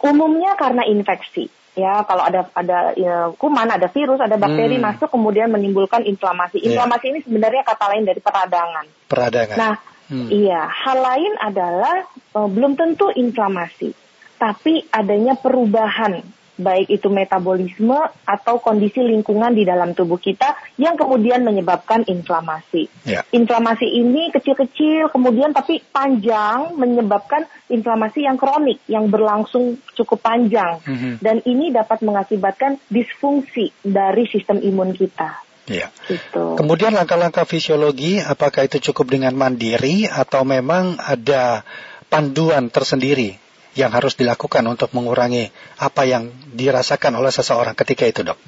Umumnya 0.03 0.59
karena 0.59 0.83
infeksi. 0.91 1.47
Ya, 1.79 2.03
kalau 2.03 2.27
ada 2.27 2.51
ada 2.51 2.99
ya, 2.99 3.31
kuman, 3.39 3.71
ada 3.71 3.87
virus, 3.87 4.19
ada 4.19 4.35
bakteri 4.35 4.75
hmm. 4.75 4.85
masuk 4.91 5.07
kemudian 5.07 5.55
menimbulkan 5.55 6.03
inflamasi. 6.03 6.59
Iya. 6.59 6.75
Inflamasi 6.75 7.05
yeah. 7.07 7.13
ini 7.15 7.19
sebenarnya 7.23 7.63
kata 7.63 7.85
lain 7.95 8.05
dari 8.11 8.19
peradangan. 8.19 8.87
Peradangan. 9.07 9.55
Nah, 9.57 9.75
hmm. 10.11 10.29
iya, 10.35 10.67
hal 10.67 10.99
lain 10.99 11.33
adalah 11.39 11.97
uh, 12.35 12.51
belum 12.51 12.75
tentu 12.75 13.15
inflamasi, 13.15 13.95
tapi 14.35 14.83
adanya 14.91 15.39
perubahan 15.39 16.40
baik 16.61 16.93
itu 16.93 17.09
metabolisme 17.09 17.97
atau 18.29 18.61
kondisi 18.61 19.01
lingkungan 19.01 19.57
di 19.57 19.65
dalam 19.65 19.97
tubuh 19.97 20.21
kita 20.21 20.55
yang 20.77 20.95
kemudian 20.95 21.41
menyebabkan 21.41 22.05
inflamasi. 22.05 22.87
Ya. 23.09 23.25
Inflamasi 23.33 23.89
ini 23.89 24.29
kecil-kecil 24.29 25.09
kemudian 25.09 25.57
tapi 25.57 25.81
panjang 25.81 26.77
menyebabkan 26.77 27.49
inflamasi 27.73 28.29
yang 28.29 28.37
kronik 28.37 28.79
yang 28.87 29.09
berlangsung 29.09 29.81
cukup 29.97 30.21
panjang 30.21 30.79
mm 30.85 30.97
-hmm. 30.97 31.13
dan 31.25 31.41
ini 31.49 31.73
dapat 31.73 32.05
mengakibatkan 32.05 32.77
disfungsi 32.93 33.73
dari 33.81 34.29
sistem 34.29 34.61
imun 34.61 34.93
kita. 34.93 35.41
Ya. 35.71 35.89
Gitu. 36.05 36.61
Kemudian 36.61 36.93
langkah-langkah 36.93 37.47
fisiologi, 37.47 38.19
apakah 38.21 38.67
itu 38.67 38.91
cukup 38.91 39.17
dengan 39.17 39.33
mandiri 39.39 40.05
atau 40.11 40.43
memang 40.43 40.99
ada 40.99 41.63
panduan 42.11 42.69
tersendiri 42.69 43.40
yang 43.79 43.91
harus 43.95 44.19
dilakukan 44.19 44.67
untuk 44.67 44.91
mengurangi 44.97 45.51
apa 45.79 46.03
yang 46.07 46.31
dirasakan 46.55 47.19
oleh 47.19 47.31
seseorang 47.31 47.75
ketika 47.79 48.07
itu, 48.07 48.27
dok? 48.27 48.39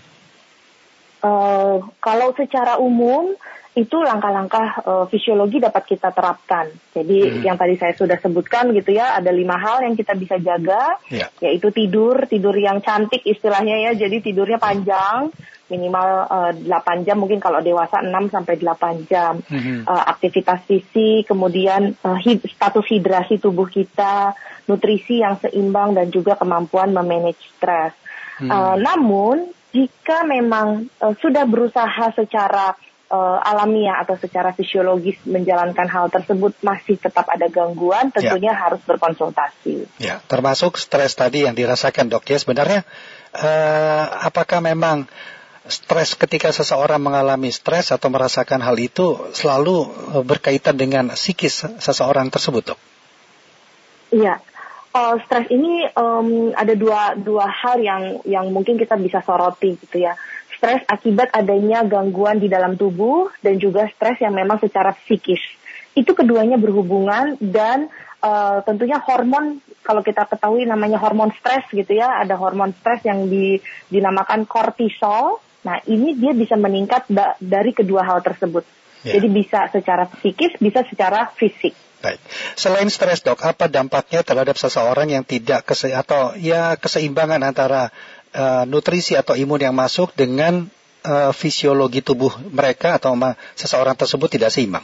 Uh, 1.23 1.79
kalau 2.02 2.35
secara 2.35 2.83
umum 2.83 3.38
itu 3.73 3.97
langkah-langkah 4.05 4.85
uh, 4.85 5.05
fisiologi 5.09 5.57
dapat 5.57 5.97
kita 5.97 6.12
terapkan. 6.12 6.69
Jadi 6.93 7.41
hmm. 7.41 7.41
yang 7.41 7.57
tadi 7.57 7.81
saya 7.81 7.97
sudah 7.97 8.21
sebutkan 8.21 8.69
gitu 8.76 8.93
ya, 8.93 9.17
ada 9.17 9.33
lima 9.33 9.57
hal 9.57 9.81
yang 9.81 9.97
kita 9.97 10.12
bisa 10.12 10.37
jaga, 10.37 11.00
yeah. 11.09 11.33
yaitu 11.41 11.73
tidur, 11.73 12.29
tidur 12.29 12.52
yang 12.52 12.85
cantik 12.85 13.25
istilahnya 13.25 13.88
ya, 13.88 13.91
jadi 13.97 14.21
tidurnya 14.21 14.61
panjang, 14.61 15.33
minimal 15.73 16.09
uh, 16.29 16.52
eh, 16.52 16.69
8 16.69 17.09
jam 17.09 17.17
mungkin 17.17 17.41
kalau 17.41 17.64
dewasa 17.64 18.05
6 18.05 18.12
sampai 18.29 18.61
8 18.61 19.09
jam. 19.09 19.41
Mm-hmm. 19.41 19.88
Uh, 19.88 20.05
aktivitas 20.12 20.61
fisik, 20.69 21.25
kemudian 21.25 21.97
uh, 22.05 22.21
hid- 22.21 22.45
status 22.45 22.85
hidrasi 22.85 23.41
tubuh 23.41 23.64
kita, 23.64 24.37
nutrisi 24.69 25.25
yang 25.25 25.41
seimbang 25.41 25.97
dan 25.97 26.12
juga 26.12 26.37
kemampuan 26.37 26.93
memanage 26.93 27.41
stres. 27.57 27.97
Mm-hmm. 28.37 28.50
Uh, 28.52 28.76
namun 28.76 29.37
jika 29.73 30.29
memang 30.29 30.93
uh, 31.00 31.17
sudah 31.17 31.49
berusaha 31.49 32.12
secara 32.12 32.76
uh, 33.12 33.38
alamiah 33.45 34.00
atau 34.00 34.17
secara 34.17 34.57
fisiologis 34.57 35.21
menjalankan 35.29 35.85
hal 35.87 36.09
tersebut 36.09 36.57
masih 36.64 36.97
tetap 36.97 37.29
ada 37.29 37.47
gangguan, 37.52 38.09
tentunya 38.09 38.57
ya. 38.57 38.61
harus 38.69 38.81
berkonsultasi. 38.88 40.00
Ya, 40.00 40.25
termasuk 40.25 40.81
stres 40.81 41.12
tadi 41.12 41.45
yang 41.45 41.52
dirasakan 41.52 42.09
dok 42.09 42.25
ya 42.25 42.41
sebenarnya 42.41 42.88
uh, 43.37 44.05
apakah 44.25 44.64
memang 44.64 45.05
stres 45.66 46.19
ketika 46.19 46.50
seseorang 46.50 46.99
mengalami 46.99 47.52
stres 47.54 47.95
atau 47.95 48.11
merasakan 48.11 48.59
hal 48.62 48.75
itu 48.78 49.31
selalu 49.31 49.87
e, 49.87 50.16
berkaitan 50.26 50.75
dengan 50.75 51.14
psikis 51.14 51.66
seseorang 51.78 52.31
tersebut, 52.35 52.75
dok? 52.75 52.81
Iya, 54.12 54.42
uh, 54.92 55.16
stres 55.25 55.49
ini 55.49 55.88
um, 55.97 56.52
ada 56.52 56.76
dua 56.76 57.16
dua 57.16 57.49
hal 57.49 57.81
yang 57.81 58.02
yang 58.28 58.52
mungkin 58.52 58.76
kita 58.76 58.99
bisa 59.00 59.25
soroti 59.25 59.81
gitu 59.81 60.04
ya. 60.04 60.19
Stres 60.52 60.85
akibat 60.87 61.33
adanya 61.35 61.83
gangguan 61.83 62.38
di 62.38 62.47
dalam 62.47 62.76
tubuh 62.78 63.33
dan 63.42 63.59
juga 63.59 63.88
stres 63.90 64.21
yang 64.21 64.37
memang 64.37 64.61
secara 64.61 64.95
psikis. 64.95 65.40
Itu 65.97 66.12
keduanya 66.12 66.61
berhubungan 66.61 67.40
dan 67.40 67.88
uh, 68.23 68.61
tentunya 68.62 69.00
hormon 69.00 69.64
kalau 69.83 70.04
kita 70.07 70.28
ketahui 70.31 70.62
namanya 70.62 71.00
hormon 71.02 71.35
stres 71.35 71.66
gitu 71.75 71.99
ya, 71.99 72.23
ada 72.23 72.38
hormon 72.38 72.71
stres 72.78 73.02
yang 73.02 73.26
di, 73.26 73.59
dinamakan 73.90 74.47
kortisol 74.47 75.42
Nah, 75.62 75.78
ini 75.87 76.19
dia 76.19 76.35
bisa 76.35 76.59
meningkat 76.59 77.07
da 77.07 77.38
dari 77.38 77.71
kedua 77.71 78.02
hal 78.02 78.19
tersebut. 78.23 78.66
Yeah. 79.02 79.19
Jadi 79.19 79.28
bisa 79.31 79.66
secara 79.71 80.07
psikis, 80.11 80.59
bisa 80.59 80.87
secara 80.87 81.31
fisik. 81.35 81.75
Baik. 82.02 82.19
Selain 82.59 82.90
stres 82.90 83.23
dok, 83.23 83.38
apa 83.47 83.71
dampaknya 83.71 84.26
terhadap 84.26 84.59
seseorang 84.59 85.07
yang 85.07 85.23
tidak 85.23 85.62
kese 85.71 85.95
atau 85.95 86.35
ya 86.35 86.75
keseimbangan 86.75 87.38
antara 87.47 87.95
uh, 88.35 88.66
nutrisi 88.66 89.14
atau 89.14 89.38
imun 89.38 89.62
yang 89.62 89.75
masuk 89.75 90.11
dengan 90.19 90.66
uh, 91.07 91.31
fisiologi 91.31 92.02
tubuh 92.02 92.35
mereka 92.50 92.99
atau 92.99 93.14
seseorang 93.54 93.95
tersebut 93.95 94.35
tidak 94.35 94.50
seimbang? 94.50 94.83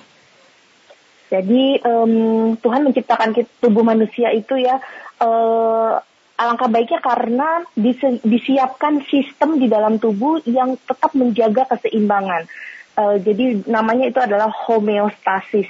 Jadi 1.28 1.82
um, 1.84 2.56
Tuhan 2.56 2.86
menciptakan 2.86 3.36
tubuh 3.60 3.84
manusia 3.84 4.32
itu 4.32 4.56
ya 4.56 4.80
uh, 5.20 6.00
alangkah 6.38 6.70
baiknya 6.70 7.02
karena 7.02 7.66
disiapkan 8.22 9.02
sistem 9.10 9.58
di 9.58 9.66
dalam 9.66 9.98
tubuh 9.98 10.38
yang 10.46 10.78
tetap 10.86 11.10
menjaga 11.18 11.66
keseimbangan. 11.74 12.46
Uh, 12.94 13.18
jadi 13.18 13.66
namanya 13.66 14.06
itu 14.06 14.22
adalah 14.22 14.46
homeostasis. 14.46 15.66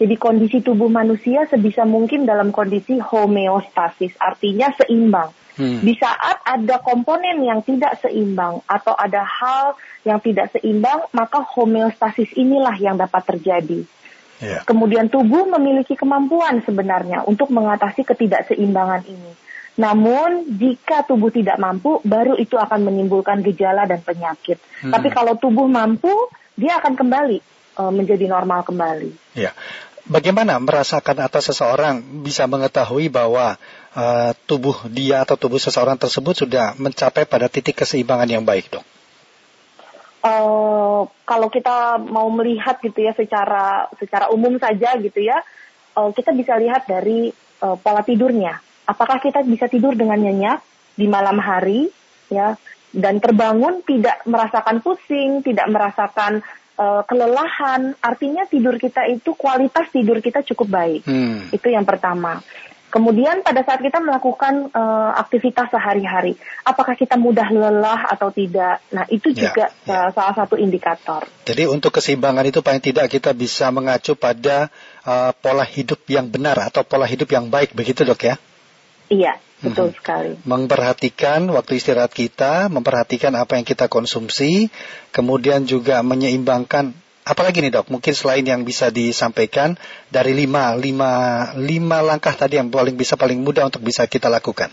Jadi 0.00 0.16
kondisi 0.16 0.64
tubuh 0.64 0.88
manusia 0.88 1.44
sebisa 1.44 1.84
mungkin 1.84 2.24
dalam 2.24 2.52
kondisi 2.52 2.96
homeostasis, 3.00 4.16
artinya 4.16 4.72
seimbang. 4.76 5.28
Hmm. 5.60 5.84
Di 5.84 5.92
saat 6.00 6.40
ada 6.40 6.80
komponen 6.80 7.44
yang 7.44 7.60
tidak 7.60 8.00
seimbang 8.00 8.64
atau 8.64 8.96
ada 8.96 9.20
hal 9.20 9.76
yang 10.08 10.16
tidak 10.24 10.56
seimbang, 10.56 11.04
maka 11.12 11.44
homeostasis 11.44 12.32
inilah 12.32 12.76
yang 12.80 12.96
dapat 12.96 13.28
terjadi. 13.28 13.84
Yeah. 14.40 14.64
Kemudian 14.64 15.12
tubuh 15.12 15.44
memiliki 15.52 15.92
kemampuan 15.92 16.64
sebenarnya 16.64 17.28
untuk 17.28 17.52
mengatasi 17.52 18.08
ketidakseimbangan 18.08 19.04
ini. 19.04 19.32
Namun 19.80 20.60
jika 20.60 21.08
tubuh 21.08 21.32
tidak 21.32 21.56
mampu, 21.56 22.04
baru 22.04 22.36
itu 22.36 22.60
akan 22.60 22.84
menimbulkan 22.84 23.40
gejala 23.40 23.88
dan 23.88 24.04
penyakit. 24.04 24.60
Hmm. 24.84 24.92
Tapi 24.92 25.08
kalau 25.08 25.40
tubuh 25.40 25.64
mampu, 25.64 26.12
dia 26.52 26.76
akan 26.76 26.92
kembali 26.92 27.40
uh, 27.80 27.88
menjadi 27.88 28.28
normal 28.28 28.60
kembali. 28.60 29.32
Ya. 29.32 29.56
Bagaimana 30.04 30.60
merasakan 30.60 31.24
atau 31.24 31.40
seseorang 31.40 32.02
bisa 32.20 32.44
mengetahui 32.44 33.08
bahwa 33.08 33.56
uh, 33.96 34.36
tubuh 34.44 34.84
dia 34.92 35.24
atau 35.24 35.40
tubuh 35.40 35.56
seseorang 35.56 35.96
tersebut 35.96 36.44
sudah 36.44 36.76
mencapai 36.76 37.24
pada 37.24 37.48
titik 37.48 37.80
keseimbangan 37.80 38.28
yang 38.28 38.44
baik, 38.44 38.68
dok? 38.68 38.84
Uh, 40.20 41.08
kalau 41.24 41.48
kita 41.48 41.96
mau 41.96 42.28
melihat 42.28 42.76
gitu 42.84 43.00
ya 43.00 43.16
secara 43.16 43.88
secara 43.96 44.28
umum 44.28 44.60
saja 44.60 44.92
gitu 45.00 45.24
ya, 45.24 45.40
uh, 45.96 46.12
kita 46.12 46.36
bisa 46.36 46.60
lihat 46.60 46.84
dari 46.84 47.32
uh, 47.64 47.80
pola 47.80 48.04
tidurnya 48.04 48.60
apakah 48.88 49.18
kita 49.18 49.42
bisa 49.44 49.66
tidur 49.66 49.96
dengan 49.96 50.20
nyenyak 50.20 50.62
di 50.96 51.06
malam 51.08 51.40
hari 51.40 51.88
ya 52.30 52.56
dan 52.90 53.22
terbangun 53.22 53.86
tidak 53.86 54.22
merasakan 54.26 54.82
pusing, 54.82 55.46
tidak 55.46 55.70
merasakan 55.70 56.42
uh, 56.74 57.02
kelelahan. 57.06 57.94
Artinya 58.02 58.46
tidur 58.50 58.76
kita 58.82 59.06
itu 59.06 59.34
kualitas 59.38 59.86
tidur 59.94 60.18
kita 60.18 60.42
cukup 60.42 60.68
baik. 60.68 61.02
Hmm. 61.06 61.48
Itu 61.54 61.70
yang 61.70 61.86
pertama. 61.86 62.42
Kemudian 62.90 63.46
pada 63.46 63.62
saat 63.62 63.78
kita 63.78 64.02
melakukan 64.02 64.74
uh, 64.74 65.14
aktivitas 65.14 65.70
sehari-hari, 65.70 66.34
apakah 66.66 66.98
kita 66.98 67.14
mudah 67.14 67.46
lelah 67.46 68.10
atau 68.10 68.34
tidak? 68.34 68.82
Nah, 68.90 69.06
itu 69.06 69.30
ya, 69.30 69.46
juga 69.46 69.70
ya, 69.86 70.10
ya. 70.10 70.10
salah 70.10 70.34
satu 70.34 70.58
indikator. 70.58 71.22
Jadi 71.46 71.70
untuk 71.70 71.94
keseimbangan 71.94 72.50
itu 72.50 72.58
paling 72.66 72.82
tidak 72.82 73.06
kita 73.06 73.30
bisa 73.30 73.70
mengacu 73.70 74.18
pada 74.18 74.74
uh, 75.06 75.30
pola 75.38 75.62
hidup 75.62 76.02
yang 76.10 76.26
benar 76.26 76.58
atau 76.66 76.82
pola 76.82 77.06
hidup 77.06 77.30
yang 77.30 77.46
baik 77.46 77.78
begitu, 77.78 78.02
Dok 78.02 78.26
ya? 78.26 78.34
Iya, 79.10 79.42
betul 79.58 79.90
hmm. 79.90 79.96
sekali. 79.98 80.32
Memperhatikan 80.46 81.50
waktu 81.50 81.82
istirahat 81.82 82.14
kita, 82.14 82.70
memperhatikan 82.70 83.34
apa 83.34 83.58
yang 83.58 83.66
kita 83.66 83.90
konsumsi, 83.90 84.70
kemudian 85.10 85.66
juga 85.66 85.98
menyeimbangkan 86.06 86.94
apalagi 87.26 87.58
nih 87.62 87.74
dok, 87.74 87.90
mungkin 87.90 88.14
selain 88.14 88.46
yang 88.46 88.62
bisa 88.62 88.88
disampaikan 88.88 89.74
dari 90.14 90.34
lima, 90.34 90.78
lima, 90.78 91.10
lima 91.58 91.98
langkah 92.06 92.32
tadi 92.32 92.56
yang 92.58 92.70
paling 92.70 92.94
bisa 92.94 93.18
paling 93.18 93.42
mudah 93.42 93.66
untuk 93.66 93.82
bisa 93.82 94.06
kita 94.06 94.30
lakukan. 94.30 94.70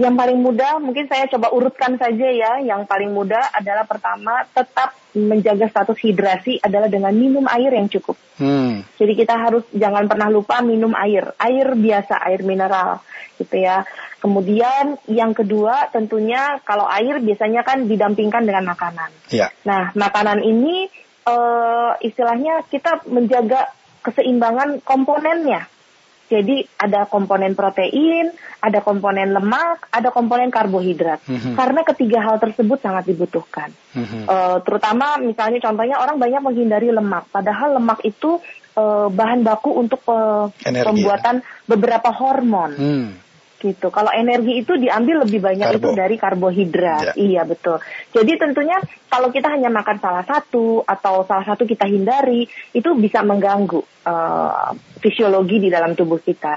Yang 0.00 0.14
paling 0.16 0.38
mudah 0.40 0.80
mungkin 0.80 1.04
saya 1.12 1.28
coba 1.28 1.52
urutkan 1.52 2.00
saja 2.00 2.28
ya. 2.32 2.64
Yang 2.64 2.88
paling 2.88 3.12
mudah 3.12 3.52
adalah 3.52 3.84
pertama 3.84 4.48
tetap 4.48 4.96
menjaga 5.12 5.68
status 5.68 5.98
hidrasi 6.00 6.56
adalah 6.64 6.88
dengan 6.88 7.12
minum 7.12 7.44
air 7.50 7.68
yang 7.76 7.90
cukup. 7.92 8.16
Hmm. 8.40 8.80
Jadi 8.96 9.12
kita 9.12 9.36
harus 9.36 9.68
jangan 9.76 10.08
pernah 10.08 10.32
lupa 10.32 10.64
minum 10.64 10.96
air, 10.96 11.36
air 11.36 11.76
biasa, 11.76 12.16
air 12.30 12.40
mineral, 12.40 13.04
gitu 13.36 13.60
ya. 13.60 13.84
Kemudian 14.24 14.96
yang 15.10 15.36
kedua 15.36 15.92
tentunya 15.92 16.60
kalau 16.64 16.88
air 16.88 17.20
biasanya 17.20 17.60
kan 17.60 17.84
didampingkan 17.84 18.48
dengan 18.48 18.72
makanan. 18.72 19.10
Ya. 19.28 19.52
Nah 19.68 19.92
makanan 19.92 20.40
ini 20.40 20.88
uh, 21.28 21.96
istilahnya 22.00 22.64
kita 22.68 23.04
menjaga 23.08 23.68
keseimbangan 24.00 24.80
komponennya. 24.80 25.68
Jadi 26.30 26.62
ada 26.78 27.10
komponen 27.10 27.58
protein, 27.58 28.30
ada 28.62 28.78
komponen 28.86 29.34
lemak, 29.34 29.90
ada 29.90 30.14
komponen 30.14 30.46
karbohidrat. 30.54 31.26
Mm-hmm. 31.26 31.54
Karena 31.58 31.80
ketiga 31.82 32.18
hal 32.22 32.38
tersebut 32.38 32.78
sangat 32.78 33.10
dibutuhkan. 33.10 33.74
Mm-hmm. 33.98 34.30
Uh, 34.30 34.62
terutama 34.62 35.18
misalnya 35.18 35.58
contohnya 35.58 35.98
orang 35.98 36.22
banyak 36.22 36.38
menghindari 36.38 36.94
lemak, 36.94 37.26
padahal 37.34 37.82
lemak 37.82 37.98
itu 38.06 38.38
uh, 38.78 39.10
bahan 39.10 39.42
baku 39.42 39.74
untuk 39.74 40.06
uh, 40.06 40.46
pembuatan 40.62 41.42
beberapa 41.66 42.14
hormon. 42.14 42.72
Mm 42.78 43.29
gitu. 43.60 43.92
Kalau 43.92 44.08
energi 44.10 44.64
itu 44.64 44.72
diambil 44.80 45.28
lebih 45.28 45.44
banyak 45.44 45.68
Karbo. 45.76 45.78
itu 45.78 45.88
dari 45.92 46.16
karbohidrat. 46.16 47.12
Ya. 47.12 47.14
Iya 47.14 47.42
betul. 47.44 47.76
Jadi 48.16 48.32
tentunya 48.40 48.80
kalau 49.12 49.28
kita 49.28 49.52
hanya 49.52 49.68
makan 49.68 50.00
salah 50.00 50.24
satu 50.24 50.80
atau 50.82 51.28
salah 51.28 51.44
satu 51.44 51.68
kita 51.68 51.84
hindari 51.84 52.48
itu 52.72 52.90
bisa 52.96 53.20
mengganggu 53.20 53.84
uh, 54.08 54.72
fisiologi 55.04 55.60
di 55.60 55.68
dalam 55.68 55.92
tubuh 55.92 56.18
kita. 56.18 56.56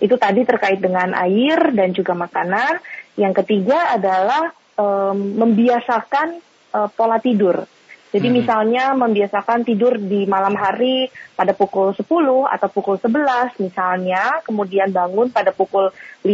Itu 0.00 0.16
tadi 0.16 0.48
terkait 0.48 0.80
dengan 0.80 1.12
air 1.12 1.76
dan 1.76 1.92
juga 1.92 2.16
makanan. 2.16 2.80
Yang 3.20 3.44
ketiga 3.44 3.92
adalah 3.92 4.50
um, 4.80 5.36
membiasakan 5.36 6.40
uh, 6.72 6.88
pola 6.88 7.20
tidur. 7.20 7.77
Jadi 8.08 8.28
hmm. 8.32 8.36
misalnya 8.40 8.84
membiasakan 8.96 9.68
tidur 9.68 10.00
di 10.00 10.24
malam 10.24 10.56
hari 10.56 11.12
pada 11.36 11.52
pukul 11.52 11.92
10 11.92 12.04
atau 12.48 12.68
pukul 12.72 12.96
11 12.96 13.60
misalnya, 13.60 14.40
kemudian 14.48 14.88
bangun 14.88 15.28
pada 15.28 15.52
pukul 15.52 15.92
5 16.24 16.32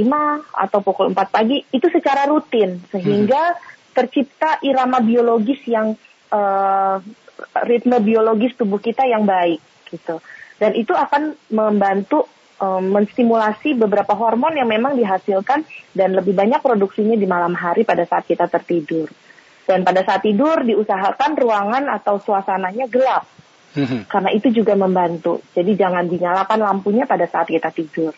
atau 0.55 0.79
pukul 0.81 1.11
4 1.11 1.35
pagi, 1.35 1.59
itu 1.75 1.87
secara 1.91 2.31
rutin 2.31 2.79
sehingga 2.95 3.59
hmm. 3.59 3.91
tercipta 3.91 4.63
irama 4.63 5.03
biologis 5.03 5.59
yang 5.67 5.99
uh, 6.31 7.03
ritme 7.67 7.99
biologis 7.99 8.55
tubuh 8.55 8.79
kita 8.79 9.03
yang 9.07 9.27
baik 9.27 9.59
gitu. 9.91 10.23
Dan 10.55 10.79
itu 10.79 10.95
akan 10.95 11.35
membantu 11.51 12.31
um, 12.63 12.95
menstimulasi 12.95 13.75
beberapa 13.75 14.15
hormon 14.15 14.55
yang 14.55 14.71
memang 14.71 14.95
dihasilkan 14.95 15.67
dan 15.91 16.15
lebih 16.15 16.35
banyak 16.35 16.63
produksinya 16.63 17.19
di 17.19 17.27
malam 17.27 17.59
hari 17.59 17.83
pada 17.83 18.07
saat 18.07 18.27
kita 18.27 18.47
tertidur. 18.47 19.11
Dan 19.65 19.81
pada 19.81 20.05
saat 20.05 20.21
tidur 20.21 20.61
diusahakan 20.61 21.41
ruangan 21.41 21.85
atau 21.89 22.21
suasananya 22.21 22.85
gelap. 22.89 23.25
Hmm. 23.75 24.07
Karena 24.07 24.31
itu 24.31 24.53
juga 24.55 24.79
membantu. 24.79 25.43
Jadi 25.51 25.75
jangan 25.75 26.07
dinyalakan 26.07 26.61
lampunya 26.63 27.05
pada 27.09 27.27
saat 27.27 27.51
kita 27.51 27.73
tidur. 27.75 28.15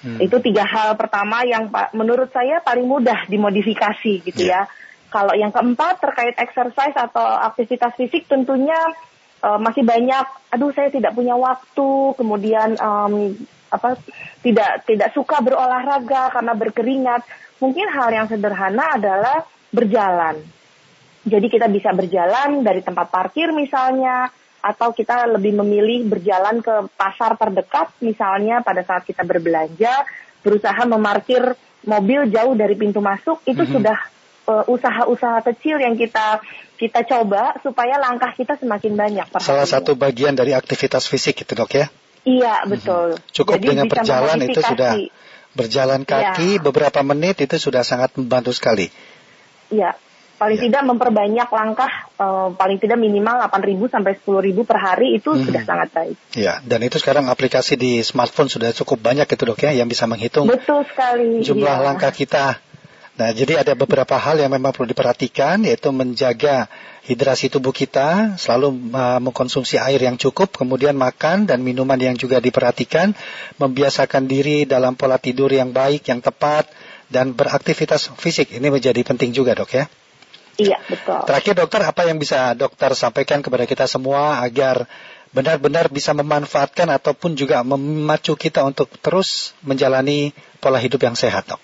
Hmm. 0.00 0.20
Itu 0.22 0.38
tiga 0.38 0.64
hal 0.64 0.94
pertama 0.94 1.42
yang 1.42 1.68
menurut 1.92 2.30
saya 2.30 2.62
paling 2.62 2.86
mudah 2.86 3.26
dimodifikasi 3.26 4.12
gitu 4.28 4.44
yeah. 4.46 4.64
ya. 4.68 4.72
Kalau 5.10 5.34
yang 5.34 5.50
keempat 5.50 5.98
terkait 5.98 6.38
exercise 6.38 6.94
atau 6.94 7.26
aktivitas 7.42 7.98
fisik 7.98 8.30
tentunya 8.30 8.78
uh, 9.42 9.58
masih 9.58 9.82
banyak. 9.82 10.22
Aduh 10.54 10.70
saya 10.70 10.92
tidak 10.94 11.16
punya 11.18 11.34
waktu. 11.34 12.14
Kemudian 12.14 12.78
um, 12.78 13.34
apa 13.72 13.98
tidak 14.46 14.86
tidak 14.86 15.10
suka 15.10 15.42
berolahraga 15.42 16.30
karena 16.30 16.54
berkeringat. 16.54 17.26
Mungkin 17.58 17.90
hal 17.90 18.08
yang 18.14 18.26
sederhana 18.30 18.94
adalah 18.94 19.42
berjalan 19.74 20.59
jadi 21.24 21.46
kita 21.52 21.66
bisa 21.68 21.92
berjalan 21.92 22.64
dari 22.64 22.80
tempat 22.80 23.12
parkir 23.12 23.52
misalnya, 23.52 24.32
atau 24.60 24.92
kita 24.92 25.24
lebih 25.36 25.56
memilih 25.56 26.04
berjalan 26.08 26.60
ke 26.60 26.92
pasar 26.92 27.36
terdekat 27.40 27.96
misalnya 28.04 28.60
pada 28.60 28.84
saat 28.84 29.08
kita 29.08 29.24
berbelanja, 29.24 30.04
berusaha 30.44 30.84
memarkir 30.84 31.56
mobil 31.88 32.28
jauh 32.28 32.52
dari 32.52 32.76
pintu 32.76 33.00
masuk, 33.00 33.40
itu 33.48 33.56
mm 33.56 33.64
-hmm. 33.64 33.74
sudah 33.80 33.98
uh, 34.48 34.64
usaha-usaha 34.68 35.40
kecil 35.52 35.80
yang 35.80 35.96
kita 35.96 36.44
kita 36.76 37.04
coba 37.04 37.56
supaya 37.60 38.00
langkah 38.00 38.32
kita 38.36 38.56
semakin 38.60 38.96
banyak. 38.96 39.26
Salah 39.40 39.68
satu 39.68 39.96
bagian 39.96 40.36
dari 40.36 40.52
aktivitas 40.52 41.08
fisik 41.08 41.44
itu 41.44 41.52
dok 41.56 41.72
ya? 41.76 41.86
Iya 42.24 42.68
betul. 42.68 43.16
Mm 43.16 43.20
-hmm. 43.20 43.32
Cukup 43.32 43.56
Jadi 43.56 43.66
dengan 43.72 43.86
berjalan 43.88 44.38
itu 44.44 44.60
sudah 44.60 44.92
berjalan 45.56 46.04
kaki 46.04 46.60
ya. 46.60 46.62
beberapa 46.62 47.00
menit 47.00 47.40
itu 47.42 47.56
sudah 47.56 47.80
sangat 47.80 48.12
membantu 48.14 48.52
sekali. 48.52 48.92
Iya, 49.70 49.96
paling 50.40 50.56
ya. 50.56 50.64
tidak 50.72 50.82
memperbanyak 50.88 51.48
langkah 51.52 51.92
uh, 52.16 52.48
paling 52.56 52.80
tidak 52.80 52.96
minimal 52.96 53.44
8.000 53.44 53.92
sampai 53.92 54.12
10.000 54.16 54.64
per 54.64 54.78
hari 54.80 55.20
itu 55.20 55.36
hmm. 55.36 55.44
sudah 55.44 55.62
sangat 55.68 55.88
baik. 55.92 56.16
Ya, 56.32 56.64
dan 56.64 56.80
itu 56.80 56.96
sekarang 56.96 57.28
aplikasi 57.28 57.76
di 57.76 58.00
smartphone 58.00 58.48
sudah 58.48 58.72
cukup 58.72 59.04
banyak 59.04 59.28
itu 59.28 59.42
dok 59.44 59.60
ya 59.68 59.76
yang 59.76 59.92
bisa 59.92 60.08
menghitung 60.08 60.48
Betul 60.48 60.88
sekali. 60.88 61.44
jumlah 61.44 61.76
ya. 61.76 61.84
langkah 61.84 62.08
kita. 62.08 62.56
Nah, 63.20 63.36
jadi 63.36 63.60
ada 63.60 63.76
beberapa 63.76 64.16
hal 64.16 64.40
yang 64.40 64.48
memang 64.48 64.72
perlu 64.72 64.88
diperhatikan 64.88 65.60
yaitu 65.68 65.92
menjaga 65.92 66.72
hidrasi 67.04 67.52
tubuh 67.52 67.68
kita, 67.68 68.40
selalu 68.40 68.96
uh, 68.96 69.20
mengkonsumsi 69.20 69.76
air 69.76 70.00
yang 70.00 70.16
cukup, 70.16 70.56
kemudian 70.56 70.96
makan 70.96 71.44
dan 71.44 71.60
minuman 71.60 72.00
yang 72.00 72.16
juga 72.16 72.40
diperhatikan, 72.40 73.12
membiasakan 73.60 74.24
diri 74.24 74.64
dalam 74.64 74.96
pola 74.96 75.20
tidur 75.20 75.52
yang 75.52 75.68
baik, 75.68 76.08
yang 76.08 76.24
tepat 76.24 76.72
dan 77.12 77.36
beraktivitas 77.36 78.08
fisik. 78.16 78.56
Ini 78.56 78.72
menjadi 78.72 79.04
penting 79.04 79.36
juga, 79.36 79.52
Dok 79.52 79.68
ya. 79.76 79.84
Iya, 80.58 80.78
betul. 80.88 81.20
Terakhir 81.28 81.54
dokter, 81.54 81.80
apa 81.84 82.02
yang 82.08 82.18
bisa 82.18 82.56
dokter 82.58 82.90
sampaikan 82.98 83.44
kepada 83.44 83.68
kita 83.68 83.84
semua 83.86 84.42
agar 84.42 84.88
benar-benar 85.30 85.86
bisa 85.94 86.10
memanfaatkan 86.10 86.90
ataupun 86.90 87.38
juga 87.38 87.62
memacu 87.62 88.34
kita 88.34 88.66
untuk 88.66 88.90
terus 88.98 89.54
menjalani 89.62 90.34
pola 90.58 90.82
hidup 90.82 90.98
yang 91.06 91.14
sehat, 91.14 91.54
dok? 91.54 91.62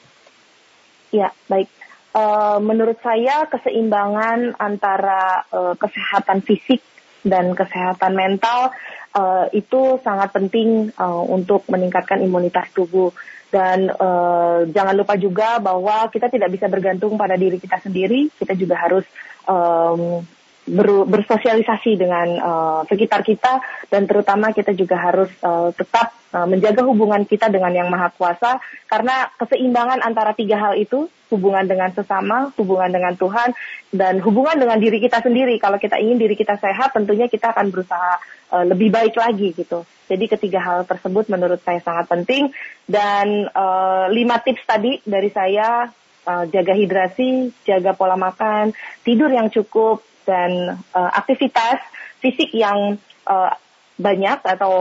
Iya, 1.11 1.35
baik. 1.51 1.68
Uh, 2.16 2.57
menurut 2.64 2.96
saya 3.05 3.44
keseimbangan 3.51 4.57
antara 4.57 5.44
uh, 5.53 5.75
kesehatan 5.77 6.40
fisik 6.40 6.81
dan 7.27 7.53
kesehatan 7.53 8.14
mental 8.14 8.72
uh, 9.16 9.48
itu 9.57 9.96
sangat 10.05 10.37
penting 10.37 10.92
uh, 11.00 11.24
untuk 11.24 11.64
meningkatkan 11.72 12.20
imunitas 12.20 12.68
tubuh. 12.76 13.11
Dan 13.48 13.88
uh, 13.88 14.68
jangan 14.68 14.92
lupa 14.92 15.16
juga 15.16 15.57
bahwa 15.62 16.11
kita 16.12 16.29
tidak 16.29 16.52
bisa 16.52 16.66
bergantung 16.68 17.16
pada 17.16 17.38
diri 17.38 17.57
kita 17.57 17.81
sendiri, 17.81 18.29
kita 18.37 18.52
juga 18.52 18.76
harus 18.76 19.07
um, 19.48 20.20
ber, 20.66 21.07
bersosialisasi 21.07 21.96
dengan 21.96 22.29
uh, 22.42 22.81
sekitar 22.90 23.22
kita 23.22 23.62
dan 23.88 24.05
terutama 24.05 24.50
kita 24.50 24.74
juga 24.74 24.98
harus 24.98 25.31
uh, 25.40 25.70
tetap 25.72 26.12
uh, 26.35 26.44
menjaga 26.44 26.83
hubungan 26.83 27.22
kita 27.24 27.46
dengan 27.48 27.72
yang 27.72 27.88
maha 27.88 28.11
kuasa 28.12 28.59
karena 28.90 29.31
keseimbangan 29.38 30.02
antara 30.02 30.35
tiga 30.35 30.59
hal 30.59 30.74
itu 30.74 31.07
hubungan 31.31 31.66
dengan 31.66 31.90
sesama, 31.90 32.55
hubungan 32.55 32.90
dengan 32.90 33.18
Tuhan 33.18 33.50
dan 33.90 34.22
hubungan 34.22 34.59
dengan 34.59 34.79
diri 34.79 35.02
kita 35.02 35.22
sendiri. 35.22 35.59
Kalau 35.59 35.79
kita 35.79 35.98
ingin 35.98 36.22
diri 36.22 36.38
kita 36.38 36.55
sehat, 36.59 36.94
tentunya 36.94 37.26
kita 37.26 37.50
akan 37.50 37.74
berusaha 37.74 38.12
uh, 38.55 38.64
lebih 38.66 38.94
baik 38.94 39.14
lagi 39.18 39.55
gitu. 39.55 39.83
Jadi 40.07 40.24
ketiga 40.31 40.62
hal 40.62 40.87
tersebut 40.87 41.26
menurut 41.26 41.59
saya 41.66 41.83
sangat 41.83 42.07
penting 42.07 42.55
dan 42.87 43.50
uh, 43.50 44.07
lima 44.07 44.38
tips 44.38 44.62
tadi 44.62 45.02
dari 45.02 45.35
saya 45.35 45.90
uh, 46.26 46.44
jaga 46.46 46.74
hidrasi, 46.79 47.50
jaga 47.66 47.94
pola 47.98 48.14
makan, 48.14 48.70
tidur 49.02 49.31
yang 49.35 49.50
cukup 49.50 50.02
dan 50.27 50.83
uh, 50.93 51.11
aktivitas 51.15 51.81
fisik 52.21 52.51
yang 52.53 52.99
uh, 53.25 53.55
banyak 53.97 54.45
atau 54.45 54.73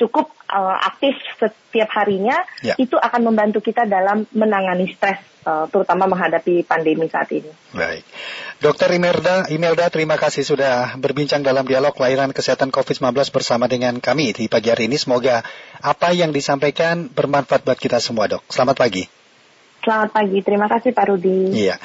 cukup 0.00 0.32
uh, 0.48 0.80
aktif 0.88 1.12
setiap 1.36 1.90
harinya 2.00 2.40
ya. 2.64 2.72
itu 2.80 2.96
akan 2.96 3.28
membantu 3.28 3.60
kita 3.60 3.84
dalam 3.84 4.24
menangani 4.32 4.88
stres 4.88 5.20
uh, 5.44 5.68
terutama 5.68 6.08
menghadapi 6.08 6.64
pandemi 6.64 7.04
saat 7.12 7.28
ini. 7.36 7.52
Baik. 7.76 8.08
Dokter 8.64 8.88
Imelda, 8.96 9.44
Imelda 9.52 9.92
terima 9.92 10.16
kasih 10.16 10.48
sudah 10.48 10.96
berbincang 10.96 11.44
dalam 11.44 11.68
dialog 11.68 11.92
layanan 12.00 12.32
kesehatan 12.32 12.72
COVID-19 12.72 13.12
bersama 13.28 13.68
dengan 13.68 14.00
kami 14.00 14.32
di 14.32 14.48
pagi 14.48 14.72
hari 14.72 14.88
ini. 14.88 14.96
Semoga 14.96 15.44
apa 15.84 16.16
yang 16.16 16.32
disampaikan 16.32 17.12
bermanfaat 17.12 17.68
buat 17.68 17.76
kita 17.76 18.00
semua, 18.00 18.32
Dok. 18.32 18.48
Selamat 18.48 18.80
pagi. 18.80 19.23
Selamat 19.84 20.16
pagi, 20.16 20.40
terima 20.40 20.64
kasih 20.64 20.96
Pak 20.96 21.12
Rudi. 21.12 21.52
Iya. 21.52 21.76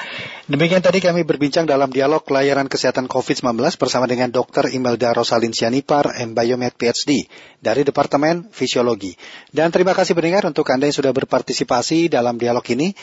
Demikian 0.48 0.80
tadi 0.80 1.04
kami 1.04 1.20
berbincang 1.20 1.68
dalam 1.68 1.92
dialog 1.92 2.24
layanan 2.24 2.64
kesehatan 2.64 3.04
COVID-19 3.04 3.60
bersama 3.76 4.08
dengan 4.08 4.32
Dr. 4.32 4.72
Imelda 4.72 5.12
Rosalin 5.12 5.52
Sianipar. 5.52 6.08
Biomed 6.32 6.72
PhD 6.80 7.28
dari 7.60 7.84
Departemen 7.84 8.48
Fisiologi. 8.48 9.12
Dan 9.52 9.68
terima 9.68 9.92
kasih 9.92 10.16
pendengar 10.16 10.48
untuk 10.48 10.64
Anda 10.72 10.88
yang 10.88 10.96
sudah 10.96 11.12
berpartisipasi 11.12 12.08
dalam 12.08 12.40
dialog 12.40 12.64
ini. 12.72 12.96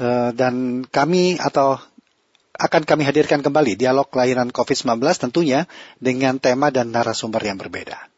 Eh, 0.00 0.30
dan 0.32 0.80
kami 0.88 1.36
atau 1.36 1.76
akan 2.56 2.82
kami 2.88 3.04
hadirkan 3.04 3.44
kembali 3.44 3.76
dialog 3.76 4.08
layanan 4.16 4.48
COVID-19 4.48 5.04
tentunya 5.28 5.68
dengan 6.00 6.40
tema 6.40 6.72
dan 6.72 6.88
narasumber 6.88 7.44
yang 7.44 7.60
berbeda. 7.60 8.17